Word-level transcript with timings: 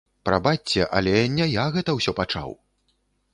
Прабачце, 0.27 0.79
але 0.99 1.13
не 1.35 1.47
я 1.51 1.67
гэта 1.75 1.95
ўсё 1.99 2.11
пачаў! 2.21 2.49